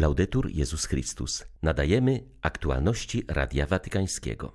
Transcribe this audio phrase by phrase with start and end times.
[0.00, 1.44] Laudetur Jezus Chrystus.
[1.62, 4.52] Nadajemy aktualności Radia Watykańskiego.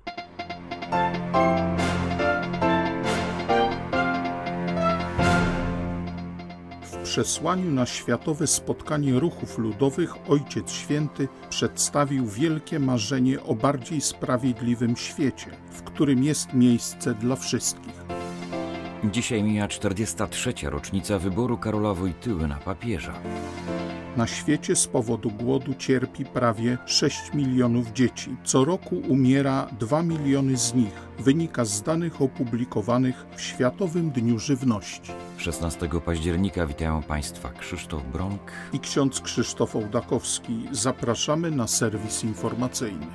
[6.82, 14.96] W przesłaniu na Światowe Spotkanie Ruchów Ludowych Ojciec Święty przedstawił wielkie marzenie o bardziej sprawiedliwym
[14.96, 18.15] świecie, w którym jest miejsce dla wszystkich.
[19.12, 20.54] Dzisiaj mija 43.
[20.62, 23.12] rocznica wyboru Karola Wojtyły na papieża.
[24.16, 28.36] Na świecie z powodu głodu cierpi prawie 6 milionów dzieci.
[28.44, 31.06] Co roku umiera 2 miliony z nich.
[31.18, 35.12] Wynika z danych opublikowanych w Światowym Dniu Żywności.
[35.36, 40.68] 16 października witają Państwa Krzysztof Bronk i ksiądz Krzysztof Ołdakowski.
[40.72, 43.06] Zapraszamy na serwis informacyjny.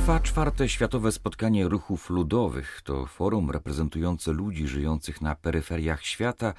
[0.00, 2.80] Trwa czwarte światowe spotkanie ruchów ludowych.
[2.84, 6.54] To forum reprezentujące ludzi żyjących na peryferiach świata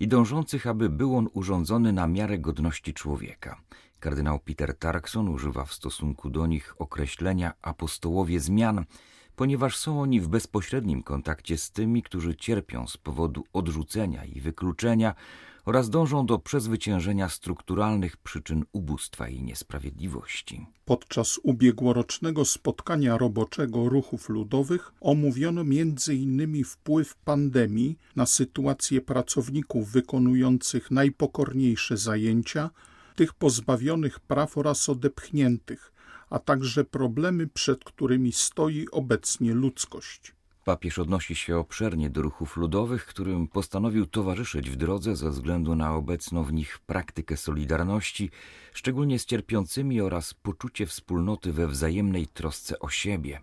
[0.00, 3.60] i dążących, aby był on urządzony na miarę godności człowieka.
[4.00, 8.84] Kardynał Peter Tarkson używa w stosunku do nich określenia apostołowie zmian,
[9.36, 15.14] ponieważ są oni w bezpośrednim kontakcie z tymi, którzy cierpią z powodu odrzucenia i wykluczenia
[15.64, 20.66] oraz dążą do przezwyciężenia strukturalnych przyczyn ubóstwa i niesprawiedliwości.
[20.84, 26.64] Podczas ubiegłorocznego spotkania roboczego ruchów ludowych omówiono m.in.
[26.64, 32.70] wpływ pandemii na sytuację pracowników wykonujących najpokorniejsze zajęcia,
[33.16, 35.92] tych pozbawionych praw oraz odepchniętych,
[36.30, 40.34] a także problemy, przed którymi stoi obecnie ludzkość.
[40.64, 45.94] Papież odnosi się obszernie do ruchów ludowych, którym postanowił towarzyszyć w drodze ze względu na
[45.94, 48.30] obecną w nich praktykę solidarności,
[48.72, 53.40] szczególnie z cierpiącymi oraz poczucie wspólnoty we wzajemnej trosce o siebie.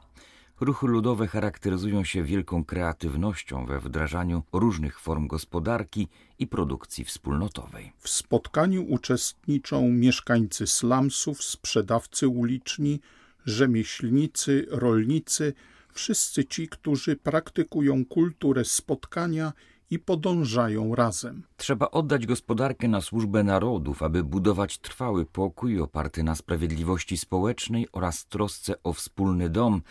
[0.60, 6.08] Ruchy ludowe charakteryzują się wielką kreatywnością we wdrażaniu różnych form gospodarki
[6.40, 7.92] i produkcji wspólnotowej.
[7.98, 13.00] W spotkaniu uczestniczą mieszkańcy slumsów, sprzedawcy uliczni,
[13.46, 15.54] rzemieślnicy, rolnicy,
[16.00, 19.54] wszyscy ci, którzy praktykują kulturę spotkania
[19.90, 21.44] i podążają razem.
[21.58, 28.26] Trzeba oddać gospodarkę na służbę narodów, aby budować trwały pokój oparty na sprawiedliwości społecznej oraz
[28.26, 29.82] trosce o wspólny dom,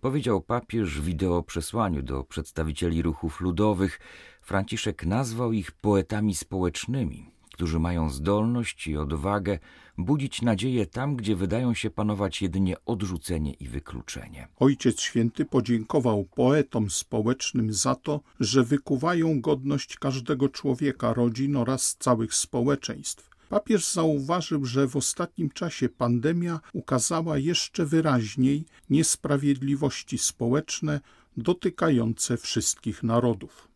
[0.00, 4.00] powiedział papież w wideoprzesłaniu do przedstawicieli ruchów ludowych.
[4.42, 9.58] Franciszek nazwał ich poetami społecznymi, którzy mają zdolność i odwagę
[9.98, 14.48] budzić nadzieję tam, gdzie wydają się panować jedynie odrzucenie i wykluczenie.
[14.56, 22.34] Ojciec Święty podziękował poetom społecznym za to, że wykuwają godność każdego człowieka, rodzin oraz całych
[22.34, 23.34] społeczeństw.
[23.48, 31.00] Papież zauważył, że w ostatnim czasie pandemia ukazała jeszcze wyraźniej niesprawiedliwości społeczne,
[31.36, 33.68] dotykające wszystkich narodów.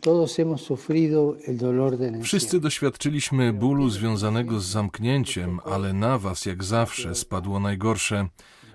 [2.22, 8.28] Wszyscy doświadczyliśmy bólu związanego z zamknięciem, ale na Was, jak zawsze, spadło najgorsze.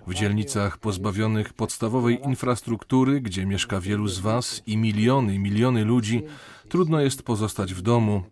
[0.06, 6.22] W dzielnicach pozbawionych podstawowej infrastruktury, gdzie mieszka wielu z Was i miliony, miliony ludzi,
[6.68, 8.22] trudno jest pozostać w domu.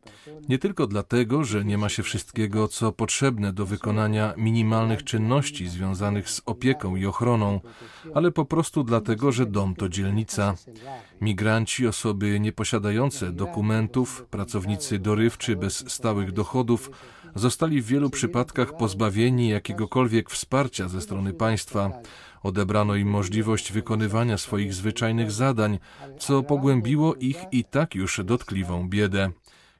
[0.48, 6.30] Nie tylko dlatego, że nie ma się wszystkiego, co potrzebne do wykonania minimalnych czynności związanych
[6.30, 7.60] z opieką i ochroną,
[8.14, 10.54] ale po prostu dlatego, że dom to dzielnica.
[11.20, 16.90] Migranci, osoby nieposiadające dokumentów, pracownicy dorywczy bez stałych dochodów,
[17.34, 21.90] zostali w wielu przypadkach pozbawieni jakiegokolwiek wsparcia ze strony państwa.
[22.42, 25.78] Odebrano im możliwość wykonywania swoich zwyczajnych zadań,
[26.18, 29.30] co pogłębiło ich i tak już dotkliwą biedę.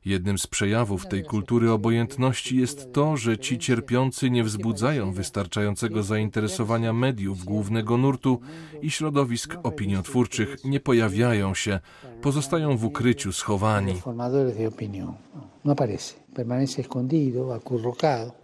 [0.05, 6.93] Jednym z przejawów tej kultury obojętności jest to, że ci cierpiący nie wzbudzają wystarczającego zainteresowania
[6.93, 8.41] mediów głównego nurtu
[8.83, 11.81] i środowisk opiniotwórczych, nie pojawiają się,
[12.23, 13.95] pozostają w ukryciu schowani.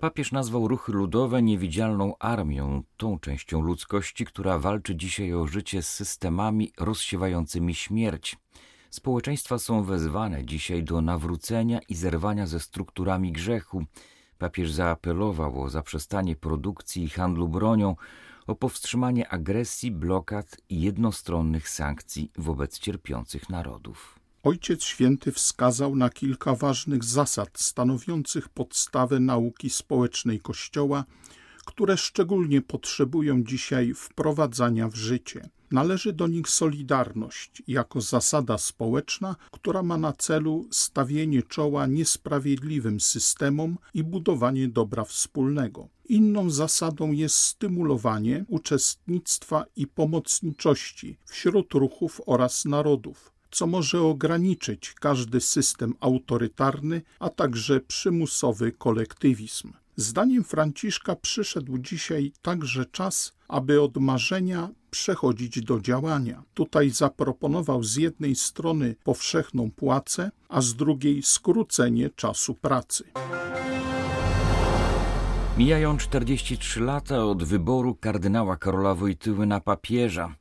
[0.01, 5.89] Papież nazwał ruchy ludowe niewidzialną armią, tą częścią ludzkości, która walczy dzisiaj o życie z
[5.89, 8.37] systemami rozsiewającymi śmierć.
[8.91, 13.85] Społeczeństwa są wezwane dzisiaj do nawrócenia i zerwania ze strukturami grzechu.
[14.39, 17.97] Papież zaapelował o zaprzestanie produkcji i handlu bronią,
[18.47, 24.19] o powstrzymanie agresji, blokad i jednostronnych sankcji wobec cierpiących narodów.
[24.43, 31.05] Ojciec Święty wskazał na kilka ważnych zasad stanowiących podstawę nauki społecznej Kościoła,
[31.67, 35.49] które szczególnie potrzebują dzisiaj wprowadzania w życie.
[35.71, 43.79] Należy do nich solidarność jako zasada społeczna, która ma na celu stawienie czoła niesprawiedliwym systemom
[43.95, 45.89] i budowanie dobra wspólnego.
[46.09, 53.33] Inną zasadą jest stymulowanie uczestnictwa i pomocniczości wśród ruchów oraz narodów.
[53.51, 59.73] co może ograniczyć każdy system autorytarny, a także przymusowy kolektywizm.
[60.01, 66.43] Zdaniem Franciszka przyszedł dzisiaj także czas, aby od marzenia przechodzić do działania.
[66.55, 73.05] Tutaj zaproponował z jednej strony powszechną płacę, a z drugiej skrócenie czasu pracy.
[75.57, 80.35] Mijają 43 lata od wyboru kardynała Karola Wojtyły na papieża.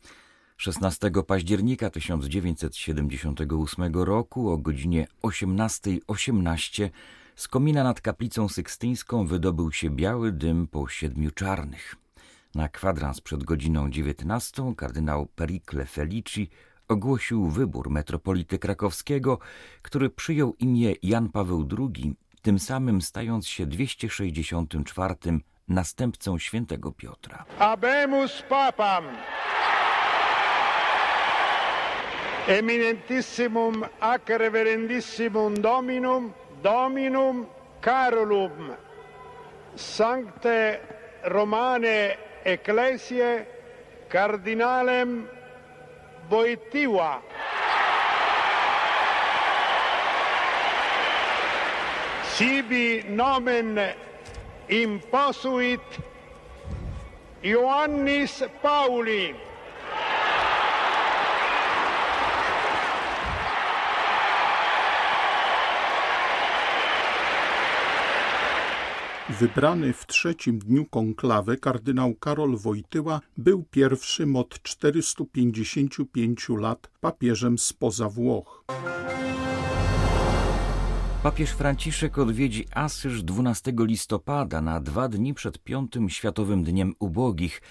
[0.57, 6.89] 16 października 1978 roku o godzinie 18.18 .18
[7.38, 11.95] z komina nad kaplicą sykstyńską wydobył się biały dym po siedmiu czarnych.
[12.56, 16.50] Na kwadrans przed godziną 19 kardynał Pericle Felici
[16.88, 19.39] ogłosił wybór metropolity krakowskiego,
[19.81, 25.16] który przyjął imię Jan Paweł II, tym samym stając się 264
[25.68, 27.45] następcą świętego Piotra.
[27.60, 29.04] Abemus papam
[32.48, 36.33] eminentissimum ac reverendissimum dominum
[36.63, 37.48] Dominum
[37.81, 38.75] Carolum
[39.75, 40.80] Sancte
[41.25, 43.45] Romane Ecclesiae
[44.09, 45.27] Cardinalem
[46.30, 47.21] Boitiva.
[52.24, 53.80] Sibi nomen
[54.69, 55.81] imposuit
[57.44, 59.47] Ioannis Pauli.
[69.30, 78.10] Wybrany w trzecim dniu konklawy kardynał Karol Wojtyła był pierwszym od 455 lat papieżem spoza
[78.10, 78.64] Włoch.
[81.24, 87.62] Papież Franciszek odwiedzi Asyż 12 listopada na dwa dni przed piątym Światowym Dniem Ubogich.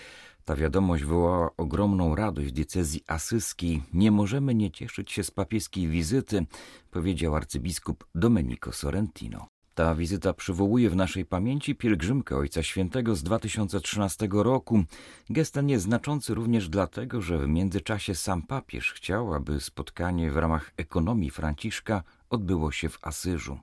[0.45, 3.83] Ta wiadomość wywołała ogromną radość diecezji asyskiej.
[3.93, 6.47] Nie możemy nie cieszyć się z papieskiej wizyty,
[6.91, 9.56] powiedział arcybiskup Domenico Sorrentino.
[9.77, 14.85] Ta wizyta przywołuje w naszej pamięci pielgrzymkę Ojca Świętego z 2013 roku.
[15.31, 20.37] Gest ten jest znaczący również dlatego, że w międzyczasie sam papież chciał, aby spotkanie w
[20.37, 23.59] ramach ekonomii Franciszka odbyło się w Asyżu.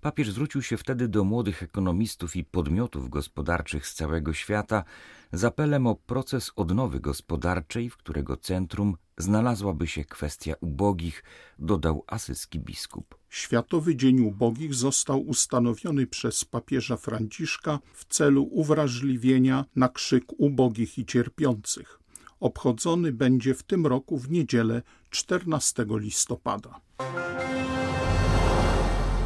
[0.00, 4.84] Papież zwrócił się wtedy do młodych ekonomistów i podmiotów gospodarczych z całego świata
[5.32, 11.24] z apelem o proces odnowy gospodarczej, w którego centrum znalazłaby się kwestia ubogich,
[11.58, 13.14] dodał asyski biskup.
[13.28, 21.06] Światowy Dzień Ubogich został ustanowiony przez papieża Franciszka w celu uwrażliwienia na krzyk ubogich i
[21.06, 21.98] cierpiących.
[22.40, 26.80] Obchodzony będzie w tym roku w niedzielę 14 listopada.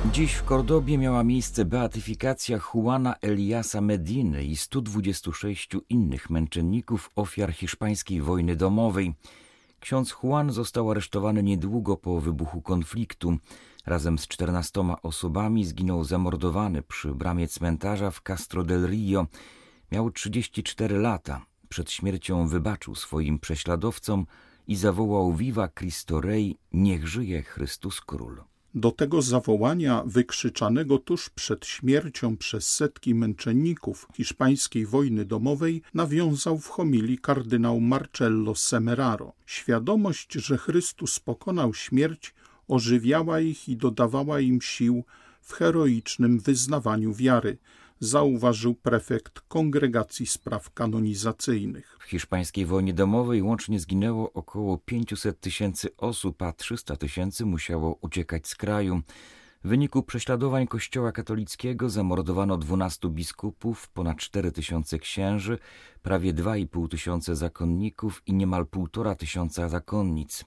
[0.06, 8.20] Dziś w Kordobie miała miejsce beatyfikacja Juana Eliasa Mediny i 126 innych męczenników ofiar hiszpańskiej
[8.20, 9.14] wojny domowej.
[9.80, 13.36] Ksiądz Juan został aresztowany niedługo po wybuchu konfliktu.
[13.86, 19.26] Razem z 14 osobami zginął zamordowany przy bramie cmentarza w Castro del Rio.
[19.92, 21.46] Miał 34 lata.
[21.68, 24.26] Przed śmiercią wybaczył swoim prześladowcom
[24.66, 28.49] i zawołał Viva Cristo Rey, niech żyje Chrystus Król.
[28.74, 36.68] Do tego zawołania wykrzyczanego tuż przed śmiercią przez setki męczenników hiszpańskiej wojny domowej nawiązał w
[36.68, 39.32] homilii kardynał Marcello Semeraro.
[39.46, 42.34] Świadomość, że Chrystus pokonał śmierć,
[42.68, 45.04] ożywiała ich i dodawała im sił
[45.40, 47.58] w heroicznym wyznawaniu wiary,
[48.00, 51.98] zauważył prefekt Kongregacji Spraw Kanonizacyjnych.
[52.00, 58.48] W hiszpańskiej wojnie domowej łącznie zginęło około 500 tysięcy osób, a 300 tysięcy musiało uciekać
[58.48, 59.02] z kraju.
[59.64, 65.58] W wyniku prześladowań Kościoła katolickiego zamordowano 12 biskupów, ponad 4 tysiące księży,
[66.02, 70.44] prawie 2,5 tysiące zakonników i niemal 1,5 tysiąca zakonnic.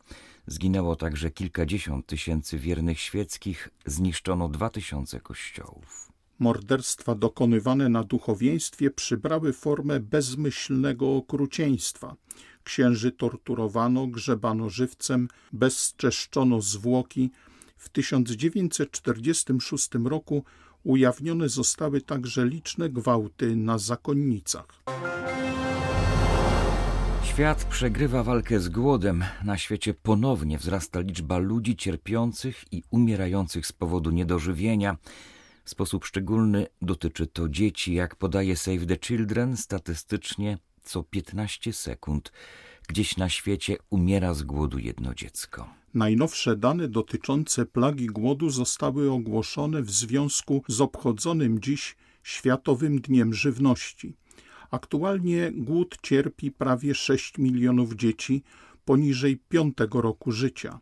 [0.48, 6.12] Zginęło także kilkadziesiąt tysięcy wiernych świeckich, zniszczono 2 tysiące kościołów.
[6.43, 12.15] Morderstwa dokonywane na duchowieństwie przybrały formę bezmyślnego okrucieństwa.
[12.63, 17.31] Księży torturowano, grzebano żywcem, bezczeszczono zwłoki.
[17.77, 20.43] W 1946 roku
[20.83, 24.83] ujawnione zostały także liczne gwałty na zakonnicach.
[27.23, 29.23] Świat przegrywa walkę z głodem.
[29.43, 34.97] Na świecie ponownie wzrasta liczba ludzi cierpiących i umierających z powodu niedożywienia.
[35.63, 37.93] W sposób szczególny dotyczy to dzieci.
[37.93, 42.32] Jak podaje Save the Children, statystycznie co 15 sekund
[42.88, 45.70] gdzieś na świecie umiera z głodu jedno dziecko.
[45.93, 54.13] Najnowsze dane dotyczące plagi głodu zostały ogłoszone w związku z obchodzonym dziś Światowym Dniem Żywności.
[54.72, 58.43] Aktualnie głód cierpi prawie 6 milionów dzieci
[58.86, 60.79] poniżej piątego roku życia.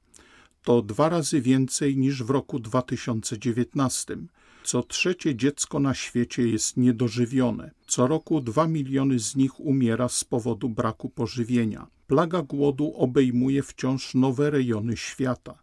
[0.63, 4.17] To dwa razy więcej niż w roku 2019.
[4.63, 7.71] Co trzecie dziecko na świecie jest niedożywione.
[7.87, 11.87] Co roku dwa miliony z nich umiera z powodu braku pożywienia.
[12.07, 15.59] Plaga głodu obejmuje wciąż nowe rejony świata.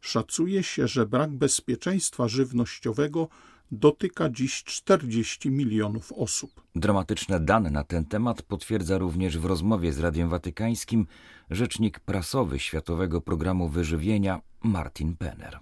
[0.00, 3.28] Szacuje się, że brak bezpieczeństwa żywnościowego
[3.72, 6.62] dotyka dziś 40 milionów osób.
[6.74, 11.06] Dramatyczne dane na ten temat potwierdza również w rozmowie z Radiem Watykańskim
[11.50, 15.58] rzecznik prasowy Światowego Programu Wyżywienia Martin Penner.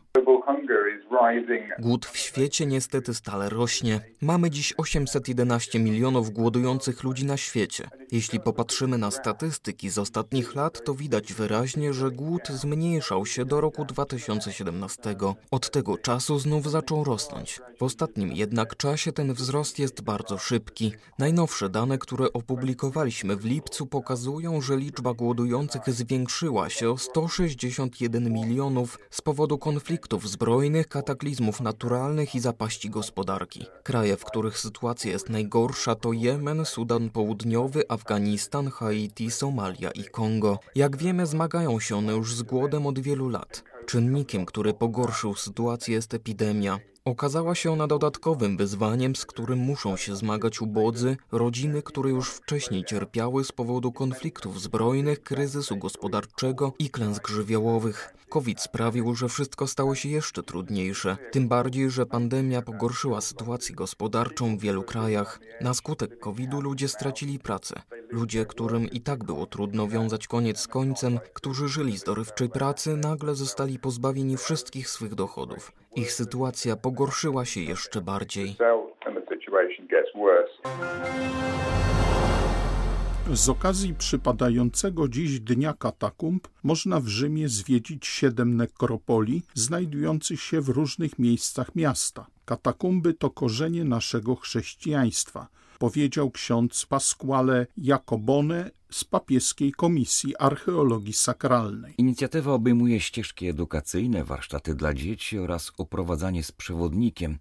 [1.78, 4.00] Głód w świecie niestety stale rośnie.
[4.22, 7.88] Mamy dziś 811 milionów głodujących ludzi na świecie.
[8.12, 13.60] Jeśli popatrzymy na statystyki z ostatnich lat, to widać wyraźnie, że głód zmniejszał się do
[13.60, 15.16] roku 2017.
[15.50, 17.60] Od tego czasu znów zaczął rosnąć.
[17.78, 20.92] W ostatnim jednak czasie ten wzrost jest bardzo szybki.
[21.18, 28.98] Najnowsze dane, które opublikowaliśmy w lipcu, pokazują, że liczba głodujących zwiększyła się o 161 milionów
[29.10, 33.66] z powodu konfliktów zbrojnych, kataklizmów naturalnych i zapaści gospodarki.
[33.82, 40.58] Kraje, w których sytuacja jest najgorsza, to Jemen, Sudan Południowy, Afganistan, Haiti, Somalia i Kongo.
[40.74, 43.64] Jak wiemy, zmagają się one już z głodem od wielu lat.
[43.86, 46.78] Czynnikiem, który pogorszył sytuację jest epidemia.
[47.06, 52.84] Okazała się ona dodatkowym wyzwaniem, z którym muszą się zmagać ubodzy, rodziny, które już wcześniej
[52.84, 58.14] cierpiały z powodu konfliktów zbrojnych, kryzysu gospodarczego i klęsk żywiołowych.
[58.28, 64.56] COVID sprawił, że wszystko stało się jeszcze trudniejsze, tym bardziej, że pandemia pogorszyła sytuację gospodarczą
[64.56, 65.40] w wielu krajach.
[65.60, 67.82] Na skutek COVID-u ludzie stracili pracę.
[68.10, 72.96] Ludzie, którym i tak było trudno wiązać koniec z końcem, którzy żyli z dorywczej pracy,
[72.96, 75.72] nagle zostali pozbawieni wszystkich swych dochodów.
[75.96, 78.56] Ich sytuacja pogorszyła się jeszcze bardziej.
[83.32, 90.68] Z okazji przypadającego dziś Dnia Katakumb można w Rzymie zwiedzić siedem nekropolii znajdujących się w
[90.68, 92.26] różnych miejscach miasta.
[92.44, 95.46] Katakumby to korzenie naszego chrześcijaństwa,
[95.78, 101.94] powiedział ksiądz Pasquale Jacobone z papieskiej Komisji Archeologii Sakralnej.
[101.98, 107.38] Inicjatywa obejmuje ścieżki edukacyjne, warsztaty dla dzieci oraz oprowadzanie z przewodnikiem.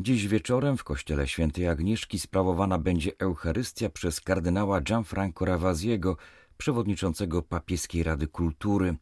[0.00, 6.16] Dziś wieczorem w kościele świętej Agnieszki sprawowana będzie Eucharystia przez kardynała Gianfranco Ravasiego,
[6.58, 8.96] przewodniczącego papieskiej Rady Kultury.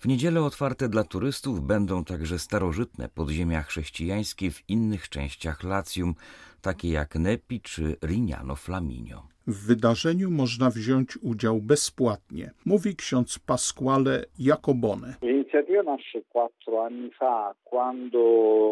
[0.00, 6.14] W niedzielę otwarte dla turystów będą także starożytne podziemia chrześcijańskie w innych częściach Lacjum,
[6.60, 9.28] takie jak Nepi czy Rignano Flaminio.
[9.48, 15.14] W wydarzeniu można wziąć udział bezpłatnie, mówi ksiądz Pasquale Jacobone.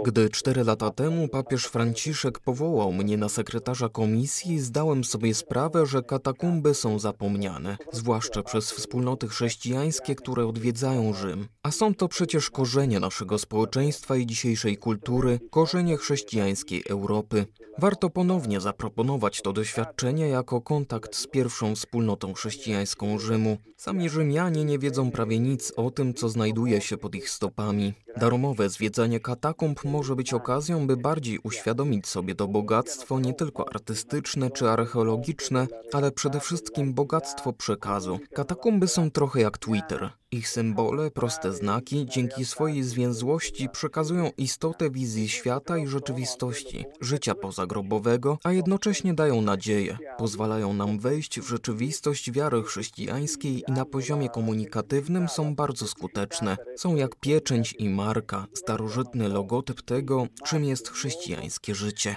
[0.04, 6.02] Gdy cztery lata temu papież Franciszek powołał mnie na sekretarza komisji, zdałem sobie sprawę, że
[6.02, 11.46] katakumby są zapomniane, zwłaszcza przez wspólnoty chrześcijańskie, które odwiedzają Rzym.
[11.62, 17.46] A są to przecież korzenie naszego społeczeństwa i dzisiejszej kultury, korzenie chrześcijańskiej Europy.
[17.78, 23.58] Warto ponownie zaproponować to doświadczenie jako kontakt z pierwszą wspólnotą chrześcijańską Rzymu.
[23.76, 27.94] Sami Rzymianie nie wiedzą prawie nic o tym, co znajduje się pod ich stopami.
[28.16, 34.50] Darmowe zwiedzanie katakumb może być okazją, by bardziej uświadomić sobie to bogactwo nie tylko artystyczne
[34.50, 38.18] czy archeologiczne, ale przede wszystkim bogactwo przekazu.
[38.34, 40.10] Katakumby są trochę jak Twitter.
[40.32, 48.38] Ich symbole, proste znaki, dzięki swojej zwięzłości przekazują istotę wizji świata i rzeczywistości, życia pozagrobowego,
[48.44, 55.28] a jednocześnie dają nadzieję, pozwalają nam wejść w rzeczywistość wiary chrześcijańskiej i na poziomie komunikatywnym
[55.28, 56.56] są bardzo skuteczne.
[56.76, 62.16] Są jak pieczęć i marka, starożytny logotyp tego, czym jest chrześcijańskie życie.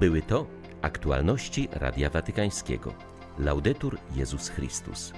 [0.00, 0.46] Były to
[0.82, 2.94] aktualności Radia Watykańskiego.
[3.38, 5.12] Laudetur Jezus Chrystus.